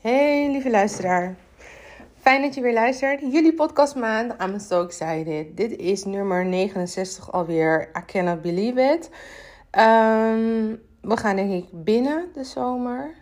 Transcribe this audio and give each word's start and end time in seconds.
Hey 0.00 0.50
lieve 0.50 0.70
luisteraar. 0.70 1.34
Fijn 2.20 2.42
dat 2.42 2.54
je 2.54 2.60
weer 2.60 2.72
luistert. 2.72 3.20
Jullie 3.20 3.54
podcastmaand. 3.54 4.42
I'm 4.42 4.58
so 4.58 4.84
excited. 4.84 5.56
Dit 5.56 5.76
is 5.76 6.04
nummer 6.04 6.44
69 6.44 7.32
alweer. 7.32 7.90
I 7.98 8.04
cannot 8.06 8.42
believe 8.42 8.80
it. 8.80 9.10
Ehm, 9.70 10.74
we 11.00 11.16
gaan 11.16 11.36
denk 11.36 11.52
ik 11.52 11.84
binnen 11.84 12.28
de 12.34 12.44
zomer. 12.44 13.14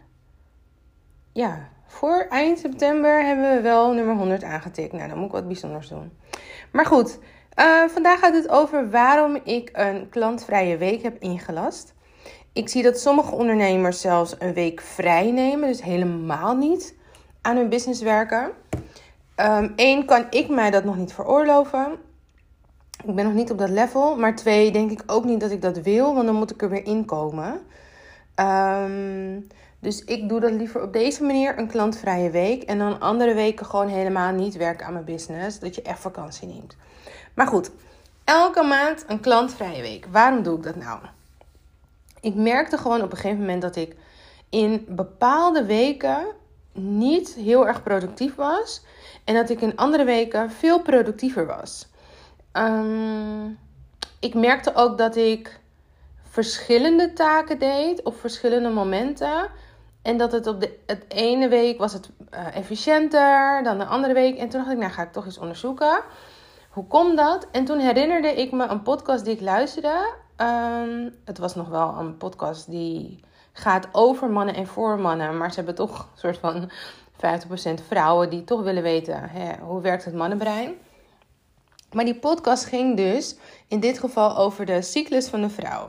Ja, 1.33 1.69
voor 1.87 2.27
eind 2.29 2.59
september 2.59 3.25
hebben 3.25 3.55
we 3.57 3.61
wel 3.61 3.93
nummer 3.93 4.15
100 4.15 4.43
aangetikt. 4.43 4.93
Nou, 4.93 5.09
dan 5.09 5.19
moet 5.19 5.27
ik 5.27 5.33
wat 5.33 5.47
bijzonders 5.47 5.89
doen. 5.89 6.13
Maar 6.73 6.87
goed, 6.87 7.19
uh, 7.59 7.85
vandaag 7.85 8.19
gaat 8.19 8.35
het 8.35 8.49
over 8.49 8.91
waarom 8.91 9.39
ik 9.45 9.71
een 9.73 10.09
klantvrije 10.09 10.77
week 10.77 11.03
heb 11.03 11.17
ingelast. 11.19 11.95
Ik 12.55 12.69
zie 12.69 12.83
dat 12.83 12.99
sommige 12.99 13.35
ondernemers 13.35 14.01
zelfs 14.01 14.35
een 14.39 14.53
week 14.53 14.81
vrij 14.81 15.31
nemen, 15.31 15.69
dus 15.69 15.83
helemaal 15.83 16.57
niet 16.57 16.95
aan 17.41 17.57
hun 17.57 17.69
business 17.69 18.03
werken. 18.03 18.51
Eén, 19.37 19.73
ehm, 19.77 20.05
kan 20.05 20.27
ik 20.31 20.49
mij 20.49 20.71
dat 20.71 20.85
nog 20.85 20.97
niet 20.97 21.13
veroorloven. 21.13 21.93
Ik 23.05 23.15
ben 23.15 23.25
nog 23.25 23.35
niet 23.35 23.51
op 23.51 23.59
dat 23.59 23.69
level. 23.69 24.17
Maar 24.17 24.37
twee, 24.37 24.71
denk 24.71 24.91
ik 24.91 25.03
ook 25.07 25.25
niet 25.25 25.41
dat 25.41 25.51
ik 25.51 25.63
dat 25.63 25.79
wil, 25.79 26.15
want 26.15 26.27
dan 26.27 26.35
moet 26.35 26.51
ik 26.51 26.63
er 26.63 26.71
weer 26.71 26.87
in 26.87 27.05
komen. 27.05 27.61
Ehm, 28.35 29.41
dus 29.81 30.05
ik 30.05 30.29
doe 30.29 30.41
dat 30.41 30.53
liever 30.53 30.83
op 30.83 30.93
deze 30.93 31.23
manier, 31.23 31.59
een 31.59 31.69
klantvrije 31.69 32.31
week. 32.31 32.63
En 32.63 32.79
dan 32.79 33.01
andere 33.01 33.35
weken 33.35 33.67
gewoon 33.67 33.89
helemaal 33.89 34.33
niet 34.33 34.57
werken 34.57 34.87
aan 34.87 34.93
mijn 34.93 35.05
business. 35.05 35.59
Dat 35.59 35.75
je 35.75 35.83
echt 35.83 36.01
vakantie 36.01 36.49
neemt. 36.49 36.77
Maar 37.35 37.47
goed, 37.47 37.71
elke 38.25 38.63
maand 38.63 39.05
een 39.07 39.21
klantvrije 39.21 39.83
week. 39.83 40.07
Waarom 40.11 40.43
doe 40.43 40.57
ik 40.57 40.63
dat 40.63 40.77
nou? 40.77 40.99
Ik 42.25 42.35
merkte 42.35 42.79
gewoon 42.79 43.03
op 43.03 43.11
een 43.11 43.17
gegeven 43.17 43.41
moment 43.41 43.63
dat 43.63 43.77
ik 43.77 43.97
in 44.51 44.85
bepaalde 44.89 45.65
weken 45.65 46.27
niet 46.73 47.35
heel 47.35 47.67
erg 47.67 47.83
productief 47.83 48.35
was. 48.35 48.83
En 49.25 49.35
dat 49.35 49.51
ik 49.51 49.61
in 49.61 49.77
andere 49.77 50.05
weken 50.05 50.51
veel 50.51 50.83
productiever 50.83 51.47
was. 51.47 51.87
Ehm, 52.53 53.47
ik 54.21 54.35
merkte 54.35 54.75
ook 54.75 54.99
dat 54.99 55.17
ik 55.17 55.61
verschillende 56.23 57.13
taken 57.13 57.59
deed 57.59 58.03
op 58.03 58.21
verschillende 58.21 58.69
momenten. 58.69 59.51
En 60.03 60.17
dat 60.17 60.33
het 60.33 60.47
op 60.47 60.61
de 60.61 60.79
het 60.87 61.05
ene 61.09 61.49
week 61.49 61.79
was 61.79 61.93
het 61.93 62.11
uh, 62.35 62.57
efficiënter 62.57 63.63
dan 63.63 63.79
de 63.79 63.85
andere 63.85 64.15
week. 64.15 64.39
En 64.39 64.49
toen 64.49 64.61
dacht 64.61 64.73
ik, 64.73 64.79
nou 64.79 64.93
ga 64.93 65.03
ik 65.03 65.13
toch 65.13 65.25
eens 65.25 65.39
onderzoeken. 65.39 66.01
Hoe 66.71 66.87
komt 66.87 67.17
dat? 67.17 67.47
En 67.51 67.65
toen 67.65 67.79
herinnerde 67.79 68.29
ik 68.29 68.53
me 68.53 68.67
een 68.67 68.83
podcast 68.83 69.25
die 69.25 69.35
ik 69.35 69.41
luisterde. 69.41 70.23
Um, 70.37 71.15
het 71.25 71.39
was 71.39 71.55
nog 71.55 71.69
wel 71.69 71.95
een 71.99 72.17
podcast 72.17 72.71
die 72.71 73.21
gaat 73.53 73.89
over 73.93 74.31
mannen 74.31 74.55
en 74.55 74.67
voor 74.67 75.01
mannen. 75.01 75.37
Maar 75.37 75.49
ze 75.49 75.57
hebben 75.57 75.75
toch 75.75 75.99
een 75.99 76.19
soort 76.19 76.39
van 76.39 76.71
50% 77.81 77.87
vrouwen 77.87 78.31
die 78.31 78.45
toch 78.45 78.63
willen 78.63 78.83
weten 78.83 79.29
hè, 79.29 79.65
hoe 79.65 79.81
werkt 79.81 80.05
het 80.05 80.15
mannenbrein. 80.15 80.75
Maar 81.93 82.05
die 82.05 82.19
podcast 82.19 82.65
ging 82.65 82.97
dus 82.97 83.37
in 83.69 83.81
dit 83.81 83.99
geval 83.99 84.37
over 84.37 84.67
de 84.67 84.83
cyclus 84.83 85.29
van 85.29 85.41
de 85.41 85.51
vrouw. 85.51 85.89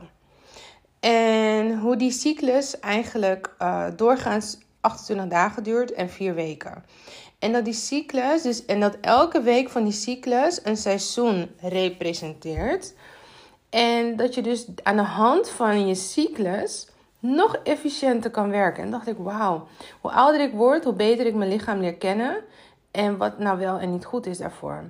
En 1.00 1.78
hoe 1.78 1.96
die 1.96 2.10
cyclus 2.10 2.80
eigenlijk 2.80 3.54
uh, 3.58 3.86
doorgaans 3.96 4.58
28 4.80 5.28
dagen 5.28 5.62
duurt 5.62 5.92
en 5.92 6.10
4 6.10 6.34
weken. 6.34 6.84
En 7.38 7.52
dat 7.52 7.64
die 7.64 7.74
cyclus, 7.74 8.42
dus, 8.42 8.64
en 8.64 8.80
dat 8.80 8.96
elke 9.00 9.42
week 9.42 9.68
van 9.68 9.84
die 9.84 9.92
cyclus 9.92 10.60
een 10.64 10.76
seizoen 10.76 11.50
representeert. 11.60 12.94
En 13.70 14.16
dat 14.16 14.34
je 14.34 14.42
dus 14.42 14.66
aan 14.82 14.96
de 14.96 15.02
hand 15.02 15.48
van 15.48 15.86
je 15.86 15.94
cyclus 15.94 16.88
nog 17.18 17.56
efficiënter 17.56 18.30
kan 18.30 18.50
werken. 18.50 18.82
En 18.82 18.90
dacht 18.90 19.06
ik, 19.06 19.16
wauw, 19.18 19.66
hoe 20.00 20.10
ouder 20.10 20.40
ik 20.40 20.52
word, 20.52 20.84
hoe 20.84 20.92
beter 20.92 21.26
ik 21.26 21.34
mijn 21.34 21.50
lichaam 21.50 21.80
leer 21.80 21.96
kennen. 21.96 22.44
En 22.90 23.16
wat 23.16 23.38
nou 23.38 23.58
wel 23.58 23.78
en 23.78 23.92
niet 23.92 24.04
goed 24.04 24.26
is 24.26 24.38
daarvoor. 24.38 24.84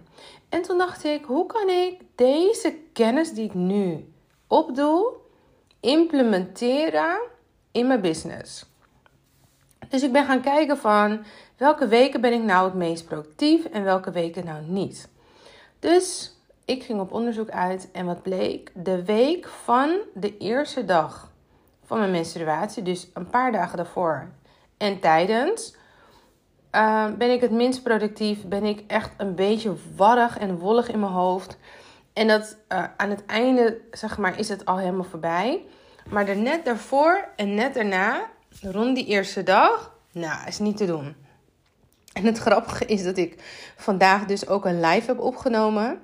En 0.48 0.62
toen 0.62 0.78
dacht 0.78 1.04
ik, 1.04 1.24
hoe 1.24 1.46
kan 1.46 1.68
ik 1.68 2.00
deze 2.14 2.78
kennis 2.92 3.32
die 3.32 3.44
ik 3.44 3.54
nu 3.54 4.12
opdoe, 4.46 5.12
implementeren 5.80 7.18
in 7.72 7.86
mijn 7.86 8.00
business? 8.00 8.64
Dus 9.88 10.02
ik 10.02 10.12
ben 10.12 10.24
gaan 10.24 10.40
kijken 10.40 10.78
van 10.78 11.24
welke 11.56 11.88
weken 11.88 12.20
ben 12.20 12.32
ik 12.32 12.42
nou 12.42 12.64
het 12.64 12.74
meest 12.74 13.06
productief 13.06 13.64
en 13.64 13.84
welke 13.84 14.10
weken 14.10 14.44
nou 14.44 14.62
niet. 14.62 15.08
Dus 15.78 16.35
ik 16.66 16.82
ging 16.82 17.00
op 17.00 17.12
onderzoek 17.12 17.50
uit 17.50 17.88
en 17.92 18.06
wat 18.06 18.22
bleek? 18.22 18.70
De 18.74 19.04
week 19.04 19.48
van 19.48 19.96
de 20.14 20.36
eerste 20.36 20.84
dag 20.84 21.32
van 21.84 21.98
mijn 21.98 22.10
menstruatie, 22.10 22.82
dus 22.82 23.10
een 23.14 23.30
paar 23.30 23.52
dagen 23.52 23.76
daarvoor 23.76 24.28
en 24.76 25.00
tijdens, 25.00 25.76
uh, 26.72 27.06
ben 27.18 27.30
ik 27.30 27.40
het 27.40 27.50
minst 27.50 27.82
productief. 27.82 28.44
Ben 28.44 28.64
ik 28.64 28.84
echt 28.86 29.10
een 29.16 29.34
beetje 29.34 29.74
warrig 29.96 30.38
en 30.38 30.58
wollig 30.58 30.90
in 30.90 31.00
mijn 31.00 31.12
hoofd. 31.12 31.58
En 32.12 32.28
dat 32.28 32.56
uh, 32.68 32.84
aan 32.96 33.10
het 33.10 33.26
einde, 33.26 33.80
zeg 33.90 34.18
maar, 34.18 34.38
is 34.38 34.48
het 34.48 34.64
al 34.64 34.78
helemaal 34.78 35.04
voorbij. 35.04 35.64
Maar 36.10 36.28
er 36.28 36.36
net 36.36 36.64
daarvoor 36.64 37.28
en 37.36 37.54
net 37.54 37.74
daarna, 37.74 38.30
rond 38.60 38.96
die 38.96 39.06
eerste 39.06 39.42
dag, 39.42 39.94
nou, 40.12 40.46
is 40.46 40.58
niet 40.58 40.76
te 40.76 40.86
doen. 40.86 41.16
En 42.16 42.24
het 42.24 42.38
grappige 42.38 42.84
is 42.84 43.02
dat 43.02 43.16
ik 43.16 43.36
vandaag 43.76 44.24
dus 44.24 44.48
ook 44.48 44.64
een 44.64 44.80
live 44.80 45.06
heb 45.06 45.20
opgenomen. 45.20 45.98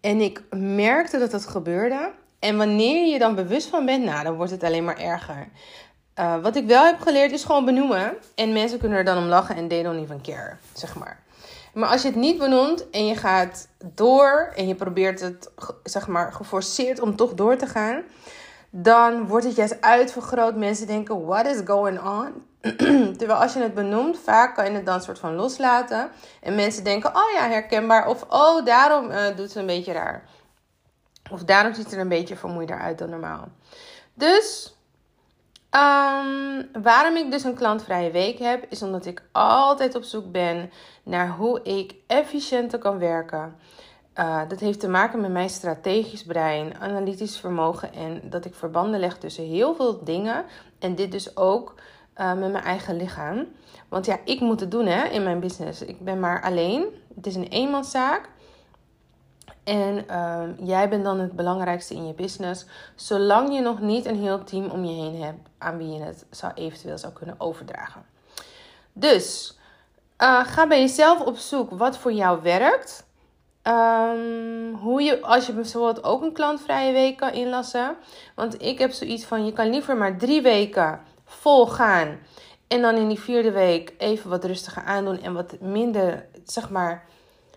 En 0.00 0.20
ik 0.20 0.42
merkte 0.56 1.18
dat 1.18 1.30
dat 1.30 1.46
gebeurde. 1.46 2.10
En 2.38 2.56
wanneer 2.56 3.12
je 3.12 3.18
dan 3.18 3.34
bewust 3.34 3.68
van 3.68 3.86
bent, 3.86 4.04
nou, 4.04 4.24
dan 4.24 4.34
wordt 4.34 4.50
het 4.50 4.62
alleen 4.62 4.84
maar 4.84 4.98
erger. 4.98 5.48
Uh, 6.18 6.42
wat 6.42 6.56
ik 6.56 6.66
wel 6.66 6.84
heb 6.84 7.00
geleerd 7.00 7.32
is 7.32 7.44
gewoon 7.44 7.64
benoemen. 7.64 8.16
En 8.34 8.52
mensen 8.52 8.78
kunnen 8.78 8.98
er 8.98 9.04
dan 9.04 9.18
om 9.18 9.24
lachen 9.24 9.56
en 9.56 9.68
they 9.68 9.82
don't 9.82 10.02
even 10.02 10.20
care, 10.20 10.56
zeg 10.72 10.94
maar. 10.94 11.22
Maar 11.74 11.88
als 11.88 12.02
je 12.02 12.08
het 12.08 12.16
niet 12.16 12.38
benoemt 12.38 12.90
en 12.90 13.06
je 13.06 13.16
gaat 13.16 13.68
door 13.94 14.52
en 14.56 14.68
je 14.68 14.74
probeert 14.74 15.20
het, 15.20 15.50
zeg 15.82 16.06
maar, 16.06 16.32
geforceerd 16.32 17.00
om 17.00 17.16
toch 17.16 17.34
door 17.34 17.56
te 17.56 17.66
gaan, 17.66 18.02
dan 18.70 19.26
wordt 19.26 19.46
het 19.46 19.56
juist 19.56 19.80
uitvergroot. 19.80 20.56
Mensen 20.56 20.86
denken, 20.86 21.26
what 21.26 21.46
is 21.46 21.60
going 21.64 22.00
on? 22.00 22.46
Terwijl 23.18 23.40
als 23.40 23.52
je 23.52 23.60
het 23.60 23.74
benoemt, 23.74 24.18
vaak 24.18 24.54
kan 24.54 24.64
je 24.64 24.70
het 24.70 24.86
dan 24.86 25.02
soort 25.02 25.18
van 25.18 25.34
loslaten. 25.34 26.10
En 26.40 26.54
mensen 26.54 26.84
denken, 26.84 27.10
oh 27.16 27.30
ja, 27.34 27.48
herkenbaar. 27.48 28.08
Of, 28.08 28.24
oh, 28.28 28.64
daarom 28.64 29.10
uh, 29.10 29.36
doet 29.36 29.50
ze 29.50 29.60
een 29.60 29.66
beetje 29.66 29.92
raar. 29.92 30.28
Of 31.30 31.44
daarom 31.44 31.74
ziet 31.74 31.92
er 31.92 31.98
een 31.98 32.08
beetje 32.08 32.36
vermoeider 32.36 32.78
uit 32.78 32.98
dan 32.98 33.10
normaal. 33.10 33.48
Dus 34.14 34.76
um, 35.70 36.68
waarom 36.82 37.16
ik 37.16 37.30
dus 37.30 37.44
een 37.44 37.54
klantvrije 37.54 38.10
week 38.10 38.38
heb, 38.38 38.66
is 38.68 38.82
omdat 38.82 39.06
ik 39.06 39.22
altijd 39.32 39.94
op 39.94 40.02
zoek 40.02 40.32
ben 40.32 40.70
naar 41.02 41.28
hoe 41.28 41.62
ik 41.62 41.94
efficiënter 42.06 42.78
kan 42.78 42.98
werken. 42.98 43.56
Uh, 44.18 44.40
dat 44.48 44.60
heeft 44.60 44.80
te 44.80 44.88
maken 44.88 45.20
met 45.20 45.30
mijn 45.30 45.48
strategisch 45.48 46.24
brein, 46.24 46.78
analytisch 46.78 47.38
vermogen 47.38 47.92
en 47.92 48.20
dat 48.24 48.44
ik 48.44 48.54
verbanden 48.54 49.00
leg 49.00 49.18
tussen 49.18 49.44
heel 49.44 49.74
veel 49.74 50.04
dingen. 50.04 50.44
En 50.78 50.94
dit 50.94 51.12
dus 51.12 51.36
ook 51.36 51.74
uh, 52.16 52.32
met 52.32 52.52
mijn 52.52 52.64
eigen 52.64 52.96
lichaam. 52.96 53.46
Want 53.88 54.06
ja, 54.06 54.18
ik 54.24 54.40
moet 54.40 54.60
het 54.60 54.70
doen 54.70 54.86
hè, 54.86 55.04
in 55.04 55.22
mijn 55.22 55.40
business. 55.40 55.82
Ik 55.82 56.00
ben 56.00 56.20
maar 56.20 56.42
alleen. 56.42 56.86
Het 57.14 57.26
is 57.26 57.34
een 57.34 57.48
eenmanszaak. 57.48 58.28
En 59.64 60.04
uh, 60.10 60.42
jij 60.62 60.88
bent 60.88 61.04
dan 61.04 61.20
het 61.20 61.32
belangrijkste 61.32 61.94
in 61.94 62.06
je 62.06 62.14
business. 62.14 62.66
Zolang 62.94 63.54
je 63.54 63.60
nog 63.60 63.80
niet 63.80 64.06
een 64.06 64.20
heel 64.20 64.44
team 64.44 64.70
om 64.70 64.84
je 64.84 65.02
heen 65.02 65.22
hebt 65.22 65.48
aan 65.58 65.76
wie 65.76 65.88
je 65.88 66.02
het 66.02 66.26
zou 66.30 66.52
eventueel 66.54 66.98
zou 66.98 67.12
kunnen 67.12 67.34
overdragen. 67.38 68.04
Dus 68.92 69.58
uh, 70.22 70.44
ga 70.44 70.66
bij 70.66 70.80
jezelf 70.80 71.20
op 71.20 71.36
zoek 71.36 71.70
wat 71.70 71.98
voor 71.98 72.12
jou 72.12 72.42
werkt. 72.42 73.06
Um, 73.68 74.74
hoe 74.74 75.02
je, 75.02 75.22
als 75.22 75.46
je 75.46 75.52
bijvoorbeeld 75.52 76.04
ook 76.04 76.22
een 76.22 76.32
klantvrije 76.32 76.92
week 76.92 77.16
kan 77.16 77.32
inlassen. 77.32 77.96
Want 78.34 78.62
ik 78.62 78.78
heb 78.78 78.92
zoiets 78.92 79.24
van: 79.24 79.44
je 79.44 79.52
kan 79.52 79.70
liever 79.70 79.96
maar 79.96 80.18
drie 80.18 80.42
weken 80.42 81.00
vol 81.24 81.66
gaan. 81.66 82.18
En 82.68 82.82
dan 82.82 82.94
in 82.94 83.08
die 83.08 83.20
vierde 83.20 83.52
week 83.52 83.94
even 83.98 84.30
wat 84.30 84.44
rustiger 84.44 84.82
aandoen 84.84 85.22
en 85.22 85.32
wat 85.32 85.60
minder, 85.60 86.26
zeg 86.44 86.70
maar, 86.70 87.04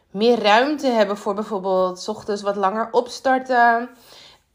meer 0.10 0.40
ruimte 0.40 0.88
hebben 0.88 1.18
voor 1.18 1.34
bijvoorbeeld 1.34 2.08
ochtends 2.08 2.42
wat 2.42 2.56
langer 2.56 2.88
opstarten. 2.92 3.90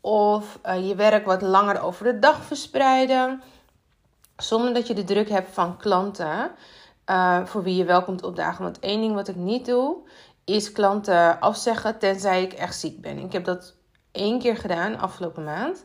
Of 0.00 0.58
uh, 0.66 0.88
je 0.88 0.94
werk 0.94 1.26
wat 1.26 1.42
langer 1.42 1.82
over 1.82 2.04
de 2.04 2.18
dag 2.18 2.44
verspreiden. 2.44 3.42
Zonder 4.36 4.74
dat 4.74 4.86
je 4.86 4.94
de 4.94 5.04
druk 5.04 5.28
hebt 5.28 5.54
van 5.54 5.76
klanten 5.76 6.50
uh, 7.10 7.44
voor 7.44 7.62
wie 7.62 7.76
je 7.76 7.84
welkomt 7.84 8.22
opdagen. 8.22 8.64
Want 8.64 8.78
één 8.78 9.00
ding 9.00 9.14
wat 9.14 9.28
ik 9.28 9.36
niet 9.36 9.66
doe, 9.66 9.96
is 10.46 10.72
klanten 10.72 11.40
afzeggen 11.40 11.98
tenzij 11.98 12.42
ik 12.42 12.52
echt 12.52 12.78
ziek 12.78 13.00
ben. 13.00 13.18
Ik 13.18 13.32
heb 13.32 13.44
dat 13.44 13.74
één 14.12 14.38
keer 14.38 14.56
gedaan 14.56 14.98
afgelopen 14.98 15.44
maand. 15.44 15.84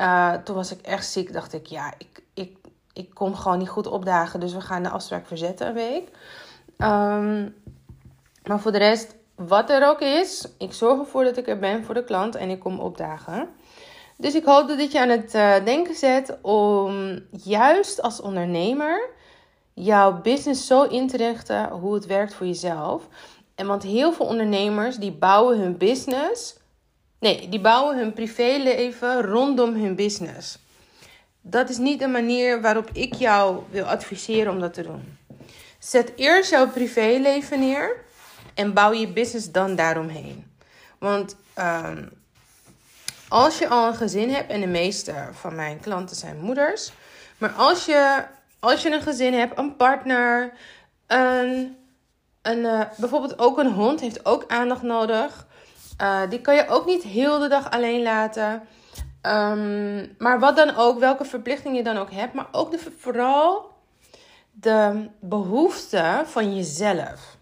Uh, 0.00 0.32
toen 0.32 0.54
was 0.54 0.72
ik 0.72 0.80
echt 0.80 1.06
ziek. 1.06 1.32
Dacht 1.32 1.52
ik, 1.52 1.66
ja, 1.66 1.92
ik, 1.98 2.22
ik, 2.34 2.56
ik 2.92 3.14
kom 3.14 3.34
gewoon 3.34 3.58
niet 3.58 3.68
goed 3.68 3.86
opdagen. 3.86 4.40
Dus 4.40 4.52
we 4.52 4.60
gaan 4.60 4.82
de 4.82 4.88
afspraak 4.88 5.26
verzetten 5.26 5.66
een 5.66 5.74
week. 5.74 6.08
Um, 6.78 7.54
maar 8.44 8.60
voor 8.60 8.72
de 8.72 8.78
rest, 8.78 9.14
wat 9.34 9.70
er 9.70 9.88
ook 9.88 10.00
is, 10.00 10.48
ik 10.58 10.72
zorg 10.72 10.98
ervoor 10.98 11.24
dat 11.24 11.36
ik 11.36 11.48
er 11.48 11.58
ben 11.58 11.84
voor 11.84 11.94
de 11.94 12.04
klant 12.04 12.34
en 12.34 12.50
ik 12.50 12.60
kom 12.60 12.80
opdagen. 12.80 13.48
Dus 14.16 14.34
ik 14.34 14.44
hoop 14.44 14.68
dat 14.68 14.78
dit 14.78 14.92
je 14.92 15.00
aan 15.00 15.08
het 15.08 15.34
uh, 15.34 15.64
denken 15.64 15.94
zet 15.94 16.38
om 16.42 17.18
juist 17.30 18.02
als 18.02 18.20
ondernemer 18.20 19.10
jouw 19.74 20.20
business 20.20 20.66
zo 20.66 20.82
in 20.82 21.08
te 21.08 21.16
richten 21.16 21.68
hoe 21.68 21.94
het 21.94 22.06
werkt 22.06 22.34
voor 22.34 22.46
jezelf. 22.46 23.08
En 23.58 23.66
want 23.66 23.82
heel 23.82 24.12
veel 24.12 24.26
ondernemers 24.26 24.96
die 24.96 25.12
bouwen 25.12 25.58
hun 25.58 25.76
business. 25.76 26.56
Nee, 27.18 27.48
die 27.48 27.60
bouwen 27.60 27.98
hun 27.98 28.12
privéleven 28.12 29.22
rondom 29.22 29.74
hun 29.74 29.94
business. 29.94 30.58
Dat 31.40 31.68
is 31.68 31.78
niet 31.78 31.98
de 31.98 32.06
manier 32.06 32.60
waarop 32.60 32.90
ik 32.92 33.14
jou 33.14 33.62
wil 33.70 33.84
adviseren 33.84 34.52
om 34.52 34.60
dat 34.60 34.74
te 34.74 34.82
doen. 34.82 35.18
Zet 35.78 36.12
eerst 36.16 36.50
jouw 36.50 36.68
privéleven 36.68 37.60
neer 37.60 38.04
en 38.54 38.72
bouw 38.72 38.92
je 38.92 39.08
business 39.08 39.52
dan 39.52 39.76
daaromheen. 39.76 40.52
Want 40.98 41.36
ehm, 41.54 42.04
als 43.28 43.58
je 43.58 43.68
al 43.68 43.86
een 43.86 43.94
gezin 43.94 44.30
hebt, 44.30 44.50
en 44.50 44.60
de 44.60 44.66
meeste 44.66 45.14
van 45.32 45.54
mijn 45.54 45.80
klanten 45.80 46.16
zijn 46.16 46.38
moeders, 46.40 46.92
maar 47.38 47.50
als 47.50 47.84
je, 47.84 48.24
als 48.58 48.82
je 48.82 48.90
een 48.90 49.02
gezin 49.02 49.34
hebt, 49.34 49.58
een 49.58 49.76
partner, 49.76 50.52
een, 51.06 51.76
een, 52.48 52.58
uh, 52.58 52.80
bijvoorbeeld 52.96 53.38
ook 53.38 53.58
een 53.58 53.72
hond 53.72 54.00
heeft 54.00 54.26
ook 54.26 54.44
aandacht 54.48 54.82
nodig. 54.82 55.46
Uh, 56.02 56.20
die 56.28 56.40
kan 56.40 56.54
je 56.54 56.68
ook 56.68 56.86
niet 56.86 57.02
heel 57.02 57.38
de 57.38 57.48
dag 57.48 57.70
alleen 57.70 58.02
laten. 58.02 58.62
Um, 59.22 60.14
maar 60.18 60.40
wat 60.40 60.56
dan 60.56 60.76
ook, 60.76 60.98
welke 60.98 61.24
verplichting 61.24 61.76
je 61.76 61.82
dan 61.82 61.96
ook 61.96 62.10
hebt, 62.10 62.34
maar 62.34 62.48
ook 62.52 62.70
de, 62.70 62.78
vooral 62.98 63.70
de 64.50 65.08
behoefte 65.20 66.22
van 66.24 66.56
jezelf. 66.56 67.36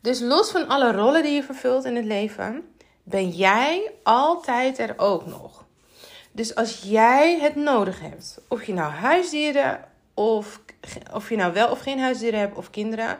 Dus 0.00 0.20
los 0.20 0.50
van 0.50 0.68
alle 0.68 0.92
rollen 0.92 1.22
die 1.22 1.32
je 1.32 1.42
vervult 1.42 1.84
in 1.84 1.96
het 1.96 2.04
leven, 2.04 2.74
ben 3.02 3.28
jij 3.28 3.92
altijd 4.02 4.78
er 4.78 4.94
ook 4.96 5.26
nog. 5.26 5.64
Dus 6.32 6.54
als 6.54 6.80
jij 6.84 7.38
het 7.40 7.54
nodig 7.56 8.00
hebt, 8.00 8.40
of 8.48 8.64
je 8.64 8.72
nou 8.72 8.92
huisdieren 8.92 9.84
of 10.14 10.60
of 11.12 11.28
je 11.28 11.36
nou 11.36 11.52
wel 11.52 11.70
of 11.70 11.80
geen 11.80 12.00
huisdieren 12.00 12.40
hebt 12.40 12.56
of 12.56 12.70
kinderen 12.70 13.18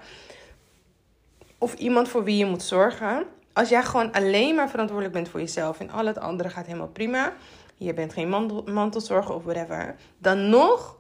of 1.63 1.75
iemand 1.75 2.09
voor 2.09 2.25
wie 2.25 2.37
je 2.37 2.47
moet 2.47 2.63
zorgen, 2.63 3.27
als 3.53 3.69
jij 3.69 3.83
gewoon 3.83 4.13
alleen 4.13 4.55
maar 4.55 4.71
verantwoordelijk 4.71 5.15
bent 5.15 5.29
voor 5.29 5.41
jezelf 5.41 5.81
en 5.81 5.91
al 5.91 6.07
het 6.07 6.19
andere 6.19 6.51
gaat 6.51 6.67
helemaal 6.67 6.89
prima, 6.89 7.33
je 7.77 7.95
bent 7.95 8.13
geen 8.13 8.29
mantelzorger 8.73 9.35
of 9.35 9.45
whatever, 9.45 9.97
dan 10.19 10.49
nog 10.49 10.97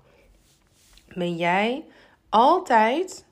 ben 1.15 1.37
jij 1.37 1.85
altijd 2.29 3.25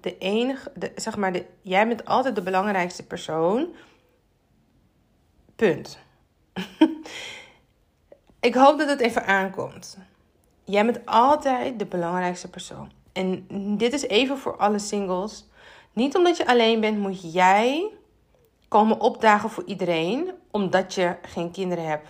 de 0.00 0.18
enige, 0.18 0.72
de, 0.74 0.92
zeg 0.96 1.16
maar, 1.16 1.32
de, 1.32 1.46
jij 1.62 1.88
bent 1.88 2.04
altijd 2.04 2.34
de 2.34 2.42
belangrijkste 2.42 3.06
persoon. 3.06 3.68
Punt. 5.56 5.98
Ik 8.40 8.54
hoop 8.54 8.78
dat 8.78 8.88
het 8.88 9.00
even 9.00 9.26
aankomt. 9.26 9.98
Jij 10.64 10.84
bent 10.84 11.06
altijd 11.06 11.78
de 11.78 11.86
belangrijkste 11.86 12.50
persoon. 12.50 12.90
En 13.12 13.46
dit 13.76 13.92
is 13.92 14.02
even 14.02 14.38
voor 14.38 14.56
alle 14.56 14.78
singles. 14.78 15.48
Niet 15.92 16.16
omdat 16.16 16.36
je 16.36 16.46
alleen 16.46 16.80
bent, 16.80 16.98
moet 16.98 17.32
jij 17.32 17.90
komen 18.68 19.00
opdagen 19.00 19.50
voor 19.50 19.64
iedereen. 19.64 20.30
Omdat 20.50 20.94
je 20.94 21.16
geen 21.22 21.50
kinderen 21.50 21.86
hebt. 21.86 22.08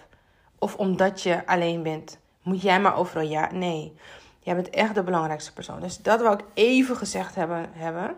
Of 0.58 0.76
omdat 0.76 1.22
je 1.22 1.46
alleen 1.46 1.82
bent. 1.82 2.18
Moet 2.42 2.62
jij 2.62 2.80
maar 2.80 2.96
overal 2.96 3.26
ja. 3.26 3.52
Nee. 3.52 3.94
Jij 4.38 4.54
bent 4.54 4.70
echt 4.70 4.94
de 4.94 5.02
belangrijkste 5.02 5.52
persoon. 5.52 5.80
Dus 5.80 5.98
dat 5.98 6.20
wil 6.20 6.32
ik 6.32 6.44
even 6.54 6.96
gezegd 6.96 7.34
hebben. 7.34 7.70
hebben. 7.72 8.16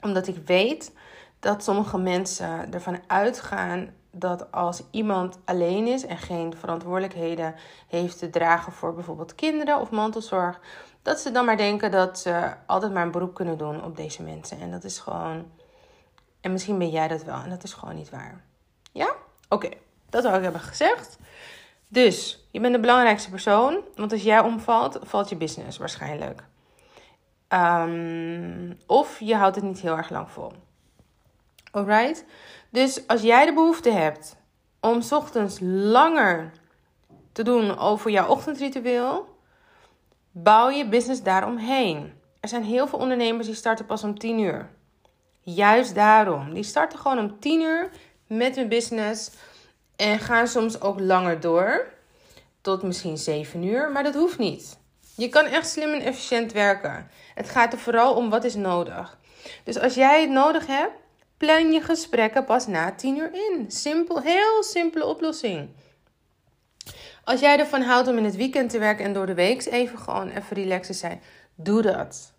Omdat 0.00 0.26
ik 0.26 0.36
weet 0.46 0.92
dat 1.40 1.64
sommige 1.64 1.98
mensen 1.98 2.72
ervan 2.72 2.98
uitgaan 3.06 3.94
dat 4.10 4.52
als 4.52 4.82
iemand 4.90 5.38
alleen 5.44 5.86
is 5.86 6.06
en 6.06 6.18
geen 6.18 6.56
verantwoordelijkheden 6.56 7.54
heeft 7.88 8.18
te 8.18 8.30
dragen 8.30 8.72
voor 8.72 8.94
bijvoorbeeld 8.94 9.34
kinderen 9.34 9.80
of 9.80 9.90
mantelzorg, 9.90 10.60
dat 11.02 11.20
ze 11.20 11.30
dan 11.30 11.44
maar 11.44 11.56
denken 11.56 11.90
dat 11.90 12.18
ze 12.18 12.52
altijd 12.66 12.92
maar 12.92 13.02
een 13.02 13.10
beroep 13.10 13.34
kunnen 13.34 13.58
doen 13.58 13.84
op 13.84 13.96
deze 13.96 14.22
mensen. 14.22 14.60
En 14.60 14.70
dat 14.70 14.84
is 14.84 14.98
gewoon. 14.98 15.50
En 16.40 16.52
misschien 16.52 16.78
ben 16.78 16.90
jij 16.90 17.08
dat 17.08 17.24
wel 17.24 17.42
en 17.42 17.50
dat 17.50 17.62
is 17.62 17.72
gewoon 17.72 17.94
niet 17.94 18.10
waar. 18.10 18.44
Ja? 18.92 19.14
Oké, 19.48 19.68
dat 20.08 20.24
had 20.24 20.36
ik 20.36 20.42
hebben 20.42 20.60
gezegd. 20.60 21.18
Dus 21.88 22.46
je 22.50 22.60
bent 22.60 22.74
de 22.74 22.80
belangrijkste 22.80 23.30
persoon, 23.30 23.80
want 23.96 24.12
als 24.12 24.22
jij 24.22 24.40
omvalt, 24.40 24.98
valt 25.02 25.28
je 25.28 25.36
business 25.36 25.78
waarschijnlijk. 25.78 26.44
Um, 27.48 28.78
of 28.86 29.20
je 29.20 29.36
houdt 29.36 29.56
het 29.56 29.64
niet 29.64 29.80
heel 29.80 29.96
erg 29.96 30.10
lang 30.10 30.30
vol. 30.30 30.52
Alright? 31.70 32.24
Dus 32.70 33.06
als 33.06 33.22
jij 33.22 33.46
de 33.46 33.52
behoefte 33.52 33.90
hebt 33.90 34.36
om 34.80 35.02
ochtends 35.10 35.58
langer 35.62 36.50
te 37.32 37.42
doen 37.42 37.78
over 37.78 38.10
jouw 38.10 38.28
ochtendritueel, 38.28 39.28
bouw 40.30 40.68
je 40.68 40.88
business 40.88 41.22
daaromheen. 41.22 42.12
Er 42.40 42.48
zijn 42.48 42.62
heel 42.62 42.86
veel 42.86 42.98
ondernemers 42.98 43.46
die 43.46 43.54
starten 43.54 43.86
pas 43.86 44.04
om 44.04 44.18
10 44.18 44.38
uur. 44.38 44.68
Juist 45.40 45.94
daarom. 45.94 46.54
Die 46.54 46.62
starten 46.62 46.98
gewoon 46.98 47.18
om 47.18 47.40
10 47.40 47.60
uur 47.60 47.90
met 48.26 48.56
hun 48.56 48.68
business 48.68 49.30
en 49.96 50.18
gaan 50.18 50.46
soms 50.46 50.80
ook 50.80 51.00
langer 51.00 51.40
door. 51.40 51.86
Tot 52.60 52.82
misschien 52.82 53.18
7 53.18 53.62
uur, 53.62 53.90
maar 53.90 54.02
dat 54.02 54.14
hoeft 54.14 54.38
niet. 54.38 54.78
Je 55.16 55.28
kan 55.28 55.44
echt 55.44 55.68
slim 55.68 55.92
en 55.92 56.00
efficiënt 56.00 56.52
werken. 56.52 57.10
Het 57.34 57.48
gaat 57.48 57.72
er 57.72 57.78
vooral 57.78 58.14
om 58.14 58.30
wat 58.30 58.44
is 58.44 58.54
nodig. 58.54 59.18
Dus 59.64 59.78
als 59.78 59.94
jij 59.94 60.20
het 60.20 60.30
nodig 60.30 60.66
hebt, 60.66 60.92
Plan 61.40 61.72
je 61.72 61.80
gesprekken 61.80 62.44
pas 62.44 62.66
na 62.66 62.92
10 62.92 63.16
uur 63.16 63.30
in. 63.32 63.70
Simpel, 63.70 64.20
heel 64.20 64.62
simpele 64.62 65.06
oplossing. 65.06 65.68
Als 67.24 67.40
jij 67.40 67.58
ervan 67.58 67.82
houdt 67.82 68.08
om 68.08 68.16
in 68.16 68.24
het 68.24 68.36
weekend 68.36 68.70
te 68.70 68.78
werken 68.78 69.04
en 69.04 69.12
door 69.12 69.26
de 69.26 69.34
week 69.34 69.66
even 69.66 69.98
gewoon 69.98 70.28
even 70.28 70.56
relaxen 70.56 70.94
zijn, 70.94 71.20
doe 71.54 71.82
dat. 71.82 72.32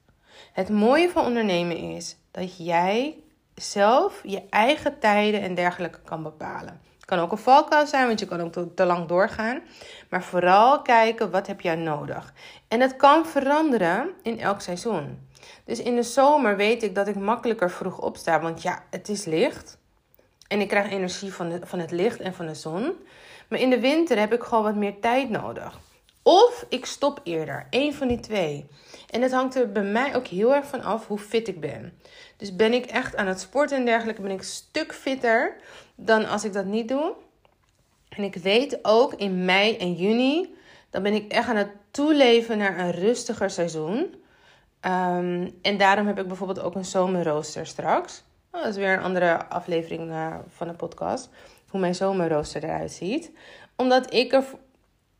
Het 0.54 0.70
mooie 0.70 1.10
van 1.10 1.26
ondernemen 1.26 1.78
is 1.78 2.16
dat 2.32 2.66
jij 2.66 3.24
zelf 3.56 4.22
je 4.24 4.44
eigen 4.50 5.00
tijden 5.00 5.42
en 5.42 5.56
dergelijke 5.56 6.00
kan 6.06 6.24
bepalen. 6.24 6.82
Het 6.96 7.06
kan 7.06 7.20
ook 7.20 7.32
een 7.32 7.38
valkuil 7.38 7.88
zijn, 7.88 8.08
want 8.08 8.20
je 8.20 8.26
kan 8.26 8.42
ook 8.42 8.52
te, 8.52 8.74
te 8.74 8.86
lang 8.86 9.08
doorgaan. 9.08 9.62
Maar 10.10 10.24
vooral 10.24 10.82
kijken 10.82 11.32
wat 11.32 11.48
heb 11.48 11.62
jij 11.62 11.76
nodig. 11.76 12.34
En 12.68 12.80
dat 12.80 12.96
kan 12.96 13.26
veranderen 13.26 14.10
in 14.22 14.40
elk 14.40 14.62
seizoen. 14.62 15.30
Dus 15.66 15.80
in 15.80 15.96
de 15.96 16.04
zomer 16.04 16.58
weet 16.58 16.84
ik 16.84 16.96
dat 16.96 17.08
ik 17.08 17.16
makkelijker 17.16 17.72
vroeg 17.72 18.00
opsta. 18.00 18.42
Want 18.42 18.62
ja, 18.62 18.84
het 18.90 19.10
is 19.10 19.26
licht. 19.26 19.78
En 20.48 20.62
ik 20.62 20.68
krijg 20.68 20.92
energie 20.92 21.34
van, 21.34 21.62
van 21.64 21.80
het 21.80 21.92
licht 21.92 22.20
en 22.20 22.34
van 22.34 22.46
de 22.46 22.56
zon. 22.56 22.94
Maar 23.48 23.60
in 23.60 23.70
de 23.70 23.80
winter 23.80 24.20
heb 24.20 24.34
ik 24.34 24.44
gewoon 24.44 24.64
wat 24.64 24.76
meer 24.76 25.00
tijd 25.00 25.30
nodig. 25.30 25.80
Of 26.24 26.66
ik 26.70 26.86
stop 26.86 27.20
eerder. 27.24 27.68
Eén 27.70 27.94
van 27.94 28.08
die 28.08 28.20
twee. 28.20 28.68
En 29.10 29.22
het 29.22 29.32
hangt 29.32 29.56
er 29.56 29.72
bij 29.72 29.84
mij 29.84 30.16
ook 30.16 30.28
heel 30.28 30.56
erg 30.56 30.66
van 30.66 30.82
af 30.82 31.08
hoe 31.08 31.20
fit 31.20 31.48
ik 31.48 31.60
ben. 31.60 31.94
Dus 32.38 32.56
ben 32.56 32.74
ik 32.74 32.86
echt 32.86 33.16
aan 33.16 33.28
het 33.28 33.40
sporten 33.40 33.78
en 33.78 33.86
dergelijke, 33.86 34.22
ben 34.22 34.32
ik 34.32 34.38
een 34.38 34.44
stuk 34.44 34.94
fitter 34.94 35.56
dan 35.96 36.26
als 36.26 36.44
ik 36.44 36.54
dat 36.54 36.66
niet 36.66 36.88
doe. 36.88 37.14
En 38.10 38.24
ik 38.24 38.36
weet 38.36 38.80
ook 38.82 39.14
in 39.14 39.46
mei 39.46 39.78
en 39.78 39.94
juni, 39.94 40.56
dan 40.90 41.04
ben 41.04 41.14
ik 41.14 41.32
echt 41.32 41.48
aan 41.48 41.56
het 41.56 41.72
toeleven 41.92 42.58
naar 42.58 42.80
een 42.80 42.92
rustiger 42.92 43.50
seizoen. 43.50 44.21
Ehm, 44.82 45.50
en 45.62 45.78
daarom 45.78 46.08
heb 46.08 46.20
ik 46.20 46.28
bijvoorbeeld 46.28 46.60
ook 46.60 46.76
een 46.76 46.86
zomerrooster 46.86 47.66
straks. 47.66 48.24
Oh, 48.52 48.62
dat 48.62 48.72
is 48.72 48.78
weer 48.78 48.94
een 48.94 49.04
andere 49.04 49.46
aflevering 49.50 50.10
uh, 50.10 50.36
van 50.48 50.68
de 50.68 50.74
podcast. 50.74 51.30
Hoe 51.68 51.80
mijn 51.80 51.96
zomerrooster 51.96 52.64
eruit 52.64 52.92
ziet. 52.92 53.32
Omdat 53.76 54.14
ik 54.14 54.34
er, 54.34 54.44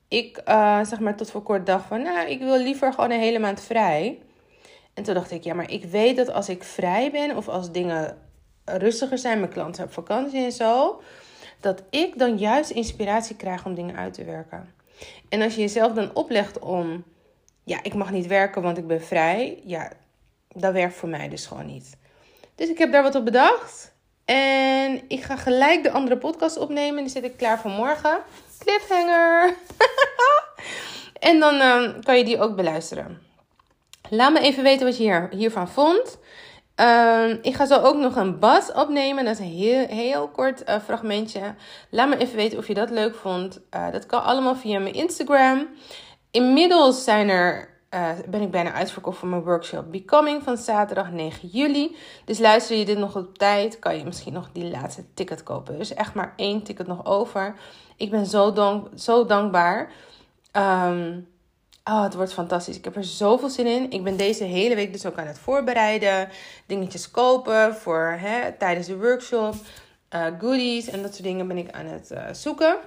ik 0.08 0.42
uh, 0.48 0.84
zeg 0.84 1.00
maar 1.00 1.16
tot 1.16 1.32
voor 1.32 1.42
kort 1.44 1.66
dacht 1.66 1.86
van, 1.86 2.02
nou, 2.02 2.28
ik 2.30 2.40
wil 2.40 2.58
liever 2.58 2.94
gewoon 2.94 3.12
een 3.12 3.20
hele 3.20 3.40
maand 3.40 3.62
vrij. 3.62 4.20
En 4.94 5.04
toen 5.04 5.14
dacht 5.14 5.32
ik, 5.32 5.44
ja, 5.44 5.54
maar 5.54 5.72
ik 5.72 5.84
weet 5.84 6.16
dat 6.16 6.32
als 6.32 6.50
ik 6.50 6.64
vrij 6.64 7.12
ben 7.12 7.38
of 7.38 7.48
als 7.48 7.72
dingen 7.72 8.18
rustiger 8.66 9.18
zijn, 9.18 9.40
mijn 9.40 9.52
klanten 9.52 9.84
op 9.84 9.94
vakantie 9.94 10.44
en 10.44 10.52
zo, 10.52 11.02
dat 11.60 11.84
ik 11.90 12.18
dan 12.18 12.38
juist 12.38 12.70
inspiratie 12.70 13.36
krijg 13.36 13.66
om 13.66 13.76
dingen 13.76 13.96
uit 13.96 14.14
te 14.14 14.24
werken. 14.24 14.74
En 15.30 15.42
als 15.42 15.56
je 15.56 15.62
jezelf 15.62 15.94
dan 15.94 16.16
oplegt 16.16 16.60
om 16.60 17.04
ja, 17.72 17.80
ik 17.84 17.94
mag 17.94 18.12
niet 18.12 18.28
werken, 18.28 18.62
want 18.62 18.78
ik 18.78 18.88
ben 18.88 19.02
vrij. 19.02 19.62
Ja, 19.66 19.92
dat 20.54 20.74
werkt 20.74 20.96
voor 20.96 21.10
mij 21.10 21.30
dus 21.30 21.46
gewoon 21.46 21.66
niet. 21.66 21.98
Dus 22.56 22.70
ik 22.70 22.78
heb 22.78 22.92
daar 22.92 23.04
wat 23.04 23.16
op 23.16 23.26
bedacht. 23.26 23.94
En 24.26 25.02
ik 25.08 25.24
ga 25.24 25.36
gelijk 25.36 25.84
de 25.84 25.92
andere 25.92 26.18
podcast 26.18 26.58
opnemen. 26.58 27.04
Die 27.04 27.12
zit 27.12 27.24
ik 27.24 27.38
klaar 27.38 27.60
voor 27.60 27.72
morgen. 27.72 28.20
Cliffhanger. 28.60 29.54
en 31.30 31.40
dan 31.40 31.60
ehm, 31.60 32.02
kan 32.02 32.18
je 32.18 32.24
die 32.24 32.40
ook 32.40 32.56
beluisteren. 32.56 33.22
Laat 34.10 34.34
me 34.34 34.40
even 34.40 34.64
weten 34.64 34.86
wat 34.86 34.98
je 34.98 35.04
hier, 35.04 35.28
hiervan 35.32 35.70
vond. 35.70 36.18
Ehm, 36.76 37.38
ik 37.42 37.56
ga 37.56 37.66
zo 37.66 37.80
ook 37.80 37.96
nog 37.96 38.16
een 38.16 38.40
bas 38.40 38.72
opnemen. 38.72 39.26
Dat 39.26 39.34
is 39.34 39.40
een 39.40 39.58
heel, 39.58 39.88
heel 39.88 40.28
kort 40.28 40.70
uh, 40.70 40.76
fragmentje. 40.86 41.56
Laat 41.90 42.10
me 42.10 42.18
even 42.18 42.36
weten 42.36 42.58
of 42.58 42.68
je 42.68 42.74
dat 42.74 42.90
leuk 42.90 43.16
vond. 43.16 43.60
Uh, 43.76 43.92
dat 43.92 44.06
kan 44.06 44.24
allemaal 44.24 44.56
via 44.56 44.80
mijn 44.80 44.94
Instagram. 44.94 45.68
Inmiddels 46.32 47.04
zijn 47.04 47.30
er, 47.30 47.70
uh, 47.94 48.10
ben 48.30 48.42
ik 48.42 48.52
bijna 48.52 48.72
uitverkocht 48.72 49.18
voor 49.18 49.28
mijn 49.28 49.44
workshop 49.44 49.92
Becoming 49.92 50.44
van 50.44 50.58
zaterdag 50.58 51.12
9 51.12 51.48
juli. 51.48 51.96
Dus 52.26 52.40
luister 52.40 52.78
je 52.78 52.86
dit 52.86 52.98
nog 52.98 53.16
op 53.16 53.38
tijd, 53.38 53.80
kan 53.80 53.98
je 53.98 54.06
misschien 54.06 54.34
nog 54.34 54.50
die 54.54 54.70
laatste 54.70 55.04
ticket 55.14 55.44
kopen. 55.44 55.78
Dus 55.78 55.94
echt 55.94 56.14
maar 56.14 56.34
één 56.36 56.64
ticket 56.64 56.88
nog 56.88 57.06
over. 57.06 57.56
Ik 57.96 58.10
ben 58.10 58.26
zo, 58.26 58.54
dank, 58.54 58.88
zo 58.96 59.26
dankbaar. 59.26 59.92
Um, 60.58 61.30
Oh, 61.84 62.04
het 62.04 62.14
wordt 62.14 62.34
fantastisch. 62.34 62.78
Ik 62.78 62.84
heb 62.84 62.96
er 62.96 63.04
zoveel 63.04 63.50
zin 63.50 63.66
in. 63.66 63.92
Ik 63.92 64.04
ben 64.04 64.18
deze 64.18 64.44
hele 64.44 64.76
week 64.76 64.92
dus 64.92 65.06
ook 65.06 65.18
aan 65.18 65.28
het 65.28 65.40
voorbereiden. 65.40 66.30
Dingetjes 66.66 67.12
kopen 67.12 67.76
voor 67.76 68.16
hè, 68.20 68.52
tijdens 68.52 68.88
de 68.88 68.98
workshop. 68.98 69.56
Uh, 70.16 70.26
goodies 70.40 70.88
en 70.88 71.02
dat 71.02 71.12
soort 71.12 71.24
dingen 71.24 71.48
ben 71.48 71.58
ik 71.58 71.72
aan 71.72 71.86
het 71.86 72.12
uh, 72.12 72.24
zoeken. 72.32 72.78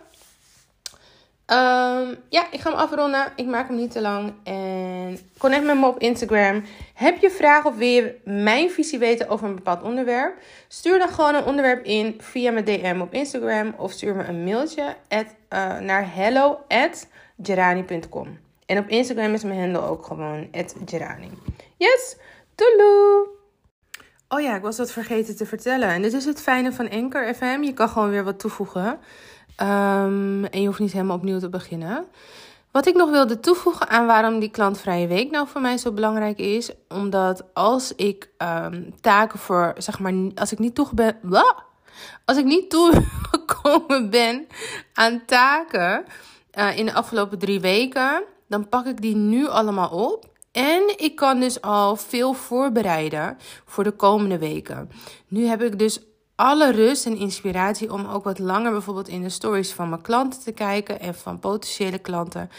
Um, 1.46 2.16
ja, 2.28 2.46
ik 2.50 2.60
ga 2.60 2.70
hem 2.70 2.78
afronden. 2.78 3.32
Ik 3.36 3.46
maak 3.46 3.68
hem 3.68 3.76
niet 3.76 3.90
te 3.90 4.00
lang. 4.00 4.32
En 4.42 5.18
connect 5.38 5.64
met 5.64 5.78
me 5.78 5.86
op 5.86 5.98
Instagram. 5.98 6.62
Heb 6.94 7.18
je 7.18 7.30
vragen 7.30 7.70
of 7.70 7.76
wil 7.76 7.88
je 7.88 8.20
mijn 8.24 8.70
visie 8.70 8.98
weten 8.98 9.28
over 9.28 9.48
een 9.48 9.54
bepaald 9.54 9.82
onderwerp? 9.82 10.34
Stuur 10.68 10.98
dan 10.98 11.08
gewoon 11.08 11.34
een 11.34 11.44
onderwerp 11.44 11.84
in 11.84 12.20
via 12.20 12.50
mijn 12.50 12.64
DM 12.64 12.98
op 13.00 13.12
Instagram. 13.12 13.74
Of 13.76 13.92
stuur 13.92 14.16
me 14.16 14.24
een 14.24 14.44
mailtje 14.44 14.96
uh, 15.08 15.20
naar 15.78 16.14
hello@gerani.com. 16.14 18.38
En 18.66 18.78
op 18.78 18.88
Instagram 18.88 19.32
is 19.32 19.42
mijn 19.42 19.60
handle 19.60 19.90
ook 19.90 20.06
gewoon 20.06 20.48
@gerani. 20.86 21.30
Yes, 21.76 22.16
doei! 22.54 23.32
Oh 24.28 24.40
ja, 24.40 24.56
ik 24.56 24.62
was 24.62 24.76
dat 24.76 24.92
vergeten 24.92 25.36
te 25.36 25.46
vertellen. 25.46 25.88
En 25.88 26.02
dit 26.02 26.12
is 26.12 26.24
het 26.24 26.40
fijne 26.40 26.72
van 26.72 26.90
Anchor 26.90 27.34
FM. 27.34 27.62
Je 27.62 27.72
kan 27.72 27.88
gewoon 27.88 28.10
weer 28.10 28.24
wat 28.24 28.38
toevoegen. 28.38 28.98
Um, 29.62 30.44
en 30.44 30.60
je 30.60 30.66
hoeft 30.66 30.78
niet 30.78 30.92
helemaal 30.92 31.16
opnieuw 31.16 31.38
te 31.38 31.48
beginnen. 31.48 32.06
Wat 32.70 32.86
ik 32.86 32.94
nog 32.94 33.10
wilde 33.10 33.40
toevoegen 33.40 33.88
aan 33.88 34.06
waarom 34.06 34.38
die 34.38 34.50
klantvrije 34.50 35.06
week 35.06 35.30
nou 35.30 35.48
voor 35.48 35.60
mij 35.60 35.78
zo 35.78 35.92
belangrijk 35.92 36.38
is. 36.38 36.70
Omdat 36.88 37.44
als 37.52 37.94
ik 37.94 38.30
um, 38.38 38.94
taken 39.00 39.38
voor, 39.38 39.74
zeg 39.76 39.98
maar, 39.98 40.12
als 40.34 40.52
ik 40.52 40.58
niet 40.58 40.74
toe. 40.74 41.14
Als 42.24 42.36
ik 42.36 42.44
niet 42.44 42.70
toegekomen 42.70 44.10
ben 44.20 44.46
aan 44.92 45.24
taken 45.26 46.04
uh, 46.58 46.78
in 46.78 46.86
de 46.86 46.92
afgelopen 46.92 47.38
drie 47.38 47.60
weken, 47.60 48.24
dan 48.48 48.68
pak 48.68 48.86
ik 48.86 49.00
die 49.00 49.16
nu 49.16 49.48
allemaal 49.48 49.90
op. 49.90 50.32
En 50.52 50.82
ik 50.96 51.16
kan 51.16 51.40
dus 51.40 51.60
al 51.60 51.96
veel 51.96 52.32
voorbereiden 52.32 53.36
voor 53.64 53.84
de 53.84 53.90
komende 53.90 54.38
weken. 54.38 54.90
Nu 55.28 55.46
heb 55.46 55.62
ik 55.62 55.78
dus 55.78 56.00
alle 56.36 56.72
rust 56.72 57.06
en 57.06 57.16
inspiratie 57.16 57.92
om 57.92 58.06
ook 58.06 58.24
wat 58.24 58.38
langer 58.38 58.72
bijvoorbeeld 58.72 59.08
in 59.08 59.22
de 59.22 59.28
stories 59.28 59.72
van 59.72 59.88
mijn 59.88 60.02
klanten 60.02 60.40
te 60.40 60.52
kijken 60.52 61.00
en 61.00 61.14
van 61.14 61.38
potentiële 61.38 61.98
klanten. 61.98 62.50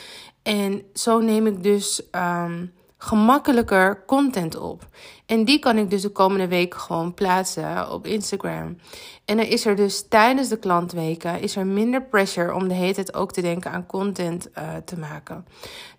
En 0.43 0.83
zo 0.93 1.19
neem 1.19 1.47
ik 1.47 1.63
dus 1.63 2.01
um, 2.11 2.73
gemakkelijker 3.05 4.03
content 4.05 4.57
op. 4.57 4.87
En 5.25 5.45
die 5.45 5.59
kan 5.59 5.77
ik 5.77 5.89
dus 5.89 6.01
de 6.01 6.09
komende 6.09 6.47
week 6.47 6.73
gewoon 6.73 7.13
plaatsen 7.13 7.91
op 7.91 8.05
Instagram. 8.05 8.77
En 9.25 9.37
dan 9.37 9.45
is 9.45 9.65
er 9.65 9.75
dus 9.75 10.07
tijdens 10.07 10.49
de 10.49 10.57
klantweken 10.57 11.41
is 11.41 11.55
er 11.55 11.65
minder 11.65 12.03
pressure 12.03 12.53
om 12.53 12.67
de 12.67 12.73
hele 12.73 12.93
tijd 12.93 13.13
ook 13.13 13.31
te 13.31 13.41
denken 13.41 13.71
aan 13.71 13.85
content 13.85 14.49
uh, 14.57 14.63
te 14.85 14.99
maken. 14.99 15.45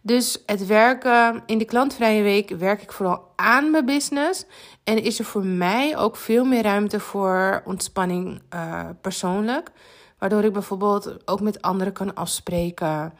Dus 0.00 0.42
het 0.46 0.66
werken 0.66 1.42
in 1.46 1.58
de 1.58 1.64
klantvrije 1.64 2.22
week 2.22 2.50
werk 2.50 2.82
ik 2.82 2.92
vooral 2.92 3.32
aan 3.36 3.70
mijn 3.70 3.86
business. 3.86 4.44
En 4.84 5.02
is 5.02 5.18
er 5.18 5.24
voor 5.24 5.44
mij 5.44 5.96
ook 5.96 6.16
veel 6.16 6.44
meer 6.44 6.62
ruimte 6.62 7.00
voor 7.00 7.62
ontspanning 7.64 8.42
uh, 8.54 8.84
persoonlijk. 9.00 9.70
Waardoor 10.18 10.44
ik 10.44 10.52
bijvoorbeeld 10.52 11.28
ook 11.28 11.40
met 11.40 11.62
anderen 11.62 11.92
kan 11.92 12.14
afspreken. 12.14 13.12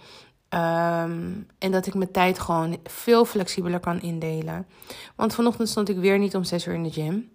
Um, 0.50 1.46
en 1.58 1.70
dat 1.70 1.86
ik 1.86 1.94
mijn 1.94 2.10
tijd 2.10 2.38
gewoon 2.38 2.76
veel 2.84 3.24
flexibeler 3.24 3.80
kan 3.80 4.00
indelen. 4.00 4.66
Want 5.16 5.34
vanochtend 5.34 5.68
stond 5.68 5.88
ik 5.88 5.96
weer 5.96 6.18
niet 6.18 6.36
om 6.36 6.44
6 6.44 6.66
uur 6.66 6.74
in 6.74 6.82
de 6.82 6.90
gym. 6.90 7.30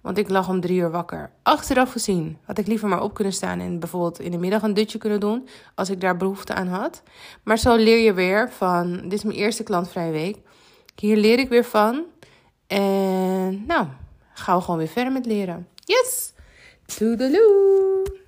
Want 0.00 0.18
ik 0.18 0.28
lag 0.28 0.48
om 0.48 0.60
drie 0.60 0.78
uur 0.78 0.90
wakker. 0.90 1.30
Achteraf 1.42 1.92
gezien 1.92 2.38
had 2.42 2.58
ik 2.58 2.66
liever 2.66 2.88
maar 2.88 3.02
op 3.02 3.14
kunnen 3.14 3.32
staan 3.32 3.60
en 3.60 3.78
bijvoorbeeld 3.78 4.20
in 4.20 4.30
de 4.30 4.38
middag 4.38 4.62
een 4.62 4.74
dutje 4.74 4.98
kunnen 4.98 5.20
doen. 5.20 5.48
Als 5.74 5.90
ik 5.90 6.00
daar 6.00 6.16
behoefte 6.16 6.54
aan 6.54 6.66
had. 6.66 7.02
Maar 7.42 7.58
zo 7.58 7.76
leer 7.76 7.98
je 7.98 8.12
weer 8.12 8.50
van, 8.52 9.00
dit 9.02 9.12
is 9.12 9.24
mijn 9.24 9.36
eerste 9.36 9.62
klantvrije 9.62 10.12
week. 10.12 10.38
Hier 10.94 11.16
leer 11.16 11.38
ik 11.38 11.48
weer 11.48 11.64
van. 11.64 12.04
En 12.66 13.66
nou, 13.66 13.86
gaan 14.34 14.56
we 14.56 14.62
gewoon 14.62 14.78
weer 14.78 14.88
verder 14.88 15.12
met 15.12 15.26
leren. 15.26 15.68
Yes! 15.84 16.32
Toedeloe! 16.86 18.24